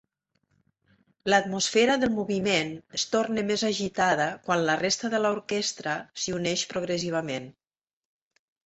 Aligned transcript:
L'atmosfera 1.33 1.97
del 2.03 2.11
moviment 2.15 2.73
es 3.01 3.05
torna 3.17 3.45
més 3.51 3.67
agitada 3.71 4.27
quan 4.49 4.67
la 4.71 4.81
resta 4.83 5.15
de 5.17 5.21
l'orquestra 5.23 5.97
s'hi 6.25 6.39
uneix 6.41 6.67
progressivament. 6.75 7.51